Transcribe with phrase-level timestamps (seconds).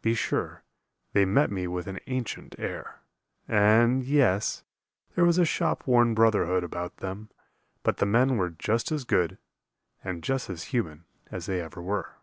[0.00, 0.62] Be sure,
[1.12, 3.02] they met me with an ancient air,
[3.46, 4.64] And yes,
[5.14, 7.28] there was a shop worn brotherhood About them;
[7.82, 9.36] but the men were just as good,
[10.02, 12.14] And just as human as they ever were.